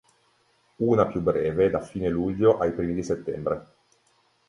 [0.79, 3.67] Una più breve da fine luglio ai primi di settembre.